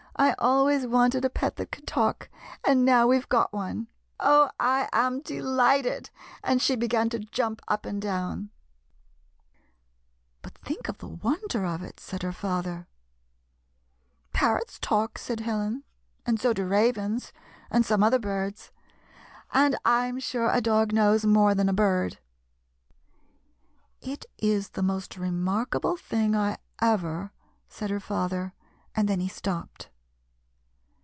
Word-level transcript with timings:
I 0.17 0.35
always 0.37 0.85
wanted 0.85 1.25
a 1.25 1.31
pet 1.31 1.55
that 1.55 1.71
could 1.71 1.87
talk, 1.87 2.29
and 2.63 2.85
now 2.85 3.07
we 3.07 3.17
've 3.17 3.27
got 3.27 3.51
one. 3.51 3.87
Oh! 4.19 4.51
I 4.59 4.87
am 4.93 5.21
delighted!" 5.21 6.11
and 6.43 6.61
she 6.61 6.75
began 6.75 7.09
to 7.09 7.17
jump 7.17 7.59
up 7.67 7.87
and 7.87 7.99
down. 7.99 8.51
63 10.43 10.43
GYPSY, 10.43 10.43
THE 10.43 10.43
TALKING 10.43 10.43
DOG" 10.43 10.43
But 10.43 10.67
think 10.67 10.89
of 10.89 10.97
the 10.99 11.27
wonder 11.27 11.65
of 11.65 11.81
it," 11.81 11.99
said 11.99 12.21
her 12.21 12.31
father." 12.31 12.87
Parrots 14.33 14.77
talk," 14.77 15.17
said 15.17 15.39
Helen, 15.39 15.85
"and 16.23 16.39
so 16.39 16.53
do 16.53 16.65
ravens, 16.67 17.33
and 17.71 17.83
some 17.83 18.03
other 18.03 18.19
birds; 18.19 18.71
and 19.51 19.75
I 19.83 20.05
'm 20.05 20.19
sure 20.19 20.51
a 20.51 20.61
dog 20.61 20.93
knows 20.93 21.25
more 21.25 21.55
than 21.55 21.67
a 21.69 21.73
bird."" 21.73 22.19
It 24.01 24.25
is 24.37 24.69
the 24.71 24.83
most 24.83 25.17
remarkable 25.17 25.97
thing 25.97 26.35
I 26.35 26.57
ever 26.79 27.31
—"said 27.69 27.89
her 27.89 27.99
father, 27.99 28.53
and 28.93 29.07
then 29.07 29.19
he 29.19 29.27
stopj^ed. 29.27 29.87